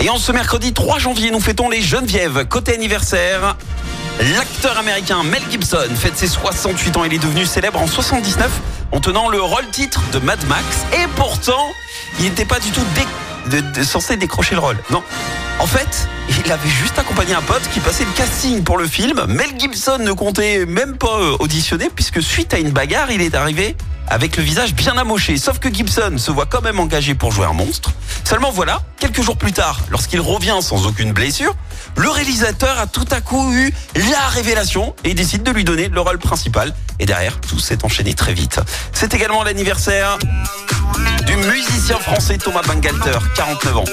Et 0.00 0.10
en 0.10 0.18
ce 0.18 0.32
mercredi 0.32 0.72
3 0.72 0.98
janvier, 0.98 1.30
nous 1.30 1.40
fêtons 1.40 1.70
les 1.70 1.80
Genevièves. 1.80 2.46
Côté 2.46 2.74
anniversaire, 2.74 3.56
l'acteur 4.34 4.76
américain 4.78 5.22
Mel 5.22 5.42
Gibson 5.50 5.88
fête 5.96 6.16
ses 6.16 6.26
68 6.26 6.96
ans. 6.96 7.04
Il 7.04 7.14
est 7.14 7.18
devenu 7.18 7.46
célèbre 7.46 7.80
en 7.80 7.86
79 7.86 8.50
en 8.92 9.00
tenant 9.00 9.28
le 9.28 9.40
rôle 9.40 9.66
titre 9.70 10.02
de 10.12 10.18
Mad 10.18 10.38
Max. 10.46 10.84
Et 10.92 11.06
pourtant, 11.16 11.72
il 12.18 12.24
n'était 12.24 12.44
pas 12.44 12.60
du 12.60 12.70
tout 12.70 12.82
censé 13.82 14.16
décrocher 14.16 14.54
le 14.54 14.60
rôle. 14.60 14.78
Non. 14.90 15.02
En 15.58 15.66
fait, 15.66 16.08
il 16.44 16.52
avait 16.52 16.68
juste 16.68 16.98
accompagné 16.98 17.34
un 17.34 17.42
pote 17.42 17.62
qui 17.72 17.80
passait 17.80 18.04
le 18.04 18.12
casting 18.12 18.62
pour 18.62 18.76
le 18.76 18.86
film. 18.86 19.24
Mel 19.28 19.58
Gibson 19.58 19.98
ne 20.00 20.12
comptait 20.12 20.66
même 20.66 20.96
pas 20.96 21.18
euh, 21.18 21.36
auditionner 21.38 21.88
puisque 21.94 22.22
suite 22.22 22.52
à 22.52 22.58
une 22.58 22.70
bagarre, 22.70 23.10
il 23.10 23.22
est 23.22 23.34
arrivé 23.34 23.76
avec 24.14 24.36
le 24.36 24.44
visage 24.44 24.74
bien 24.74 24.96
amoché. 24.96 25.36
Sauf 25.38 25.58
que 25.58 25.68
Gibson 25.68 26.18
se 26.18 26.30
voit 26.30 26.46
quand 26.46 26.62
même 26.62 26.78
engagé 26.78 27.16
pour 27.16 27.32
jouer 27.32 27.46
un 27.46 27.52
monstre. 27.52 27.90
Seulement 28.22 28.52
voilà, 28.52 28.80
quelques 29.00 29.22
jours 29.22 29.36
plus 29.36 29.52
tard, 29.52 29.80
lorsqu'il 29.90 30.20
revient 30.20 30.56
sans 30.60 30.86
aucune 30.86 31.12
blessure, 31.12 31.52
le 31.96 32.08
réalisateur 32.08 32.78
a 32.78 32.86
tout 32.86 33.06
à 33.10 33.20
coup 33.20 33.52
eu 33.52 33.74
la 33.96 34.28
révélation 34.28 34.94
et 35.02 35.14
décide 35.14 35.42
de 35.42 35.50
lui 35.50 35.64
donner 35.64 35.88
le 35.88 36.00
rôle 36.00 36.18
principal. 36.18 36.72
Et 37.00 37.06
derrière, 37.06 37.40
tout 37.40 37.58
s'est 37.58 37.84
enchaîné 37.84 38.14
très 38.14 38.34
vite. 38.34 38.60
C'est 38.92 39.12
également 39.14 39.42
l'anniversaire 39.42 40.16
du 41.26 41.34
musicien 41.34 41.98
français 41.98 42.38
Thomas 42.38 42.62
Bangalter, 42.62 43.18
49 43.34 43.76
ans. 43.78 43.84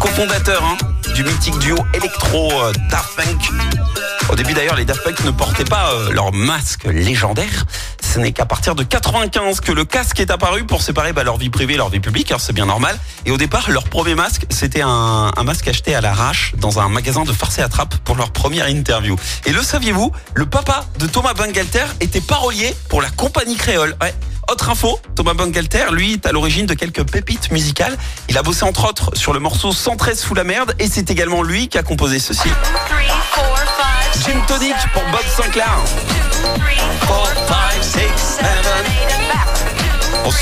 Cofondateur 0.00 0.64
hein, 0.64 0.76
du 1.14 1.24
mythique 1.24 1.58
duo 1.58 1.76
électro 1.92 2.52
euh, 2.62 2.72
Daft 2.88 3.16
Punk. 3.16 3.50
Au 4.30 4.36
début 4.36 4.54
d'ailleurs, 4.54 4.76
les 4.76 4.84
Daft 4.84 5.04
Punk 5.04 5.24
ne 5.24 5.30
portaient 5.30 5.64
pas 5.64 5.92
euh, 5.92 6.10
leur 6.10 6.32
masque 6.32 6.84
légendaire. 6.84 7.66
Ce 8.10 8.18
n'est 8.18 8.32
qu'à 8.32 8.46
partir 8.46 8.74
de 8.74 8.82
95 8.82 9.60
que 9.60 9.70
le 9.70 9.84
casque 9.84 10.18
est 10.18 10.30
apparu 10.30 10.64
pour 10.64 10.80
séparer 10.80 11.12
bah, 11.12 11.24
leur 11.24 11.36
vie 11.36 11.50
privée 11.50 11.74
et 11.74 11.76
leur 11.76 11.90
vie 11.90 12.00
publique, 12.00 12.32
hein, 12.32 12.38
c'est 12.38 12.54
bien 12.54 12.64
normal. 12.64 12.98
Et 13.26 13.30
au 13.30 13.36
départ, 13.36 13.70
leur 13.70 13.84
premier 13.84 14.14
masque, 14.14 14.46
c'était 14.48 14.80
un, 14.80 15.30
masque 15.44 15.68
acheté 15.68 15.94
à 15.94 16.00
l'arrache 16.00 16.54
dans 16.56 16.78
un 16.78 16.88
magasin 16.88 17.24
de 17.24 17.32
farce 17.32 17.58
et 17.58 17.62
attrape 17.62 17.96
pour 18.04 18.16
leur 18.16 18.30
première 18.30 18.66
interview. 18.66 19.16
Et 19.44 19.52
le 19.52 19.62
saviez-vous, 19.62 20.10
le 20.34 20.46
papa 20.46 20.86
de 20.98 21.06
Thomas 21.06 21.34
Bangalter 21.34 21.84
était 22.00 22.22
parolier 22.22 22.74
pour 22.88 23.02
la 23.02 23.10
compagnie 23.10 23.56
créole. 23.56 23.94
Ouais. 24.00 24.14
Autre 24.50 24.70
info, 24.70 24.98
Thomas 25.14 25.34
Bangalter, 25.34 25.92
lui, 25.92 26.14
est 26.14 26.24
à 26.24 26.32
l'origine 26.32 26.64
de 26.64 26.72
quelques 26.72 27.04
pépites 27.04 27.50
musicales. 27.50 27.98
Il 28.30 28.38
a 28.38 28.42
bossé 28.42 28.64
entre 28.64 28.88
autres 28.88 29.10
sur 29.16 29.34
le 29.34 29.40
morceau 29.40 29.72
113 29.72 30.18
sous 30.18 30.34
la 30.34 30.44
merde 30.44 30.74
et 30.78 30.88
c'est 30.88 31.10
également 31.10 31.42
lui 31.42 31.68
qui 31.68 31.76
a 31.76 31.82
composé 31.82 32.20
ceci. 32.20 32.48
Jim 34.24 34.40
Tonic 34.46 34.74
pour 34.94 35.02
Bob 35.12 35.24
Sinclair. 35.36 35.78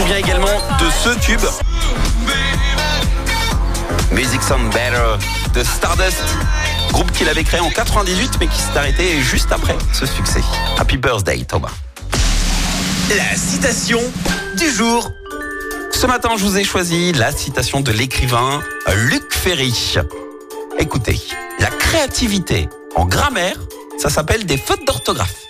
Souvient 0.00 0.16
également 0.16 0.46
de 0.46 0.90
ce 0.90 1.18
tube. 1.20 1.40
Music 4.12 4.42
Sound 4.42 4.72
Better 4.72 5.18
de 5.52 5.62
Stardust. 5.62 6.22
Groupe 6.92 7.12
qu'il 7.12 7.28
avait 7.28 7.44
créé 7.44 7.60
en 7.60 7.68
98 7.68 8.38
mais 8.40 8.46
qui 8.46 8.58
s'est 8.58 8.78
arrêté 8.78 9.20
juste 9.20 9.52
après 9.52 9.76
ce 9.92 10.06
succès. 10.06 10.40
Happy 10.78 10.96
birthday 10.96 11.44
Thomas. 11.44 11.72
La 13.14 13.36
citation 13.36 14.00
du 14.56 14.70
jour. 14.70 15.12
Ce 15.92 16.06
matin, 16.06 16.30
je 16.38 16.44
vous 16.44 16.56
ai 16.56 16.64
choisi 16.64 17.12
la 17.12 17.30
citation 17.30 17.82
de 17.82 17.92
l'écrivain 17.92 18.62
Luc 18.94 19.30
Ferry. 19.30 19.96
Écoutez, 20.78 21.20
la 21.58 21.68
créativité 21.68 22.70
en 22.96 23.04
grammaire, 23.04 23.56
ça 23.98 24.08
s'appelle 24.08 24.46
des 24.46 24.56
fautes 24.56 24.86
d'orthographe. 24.86 25.49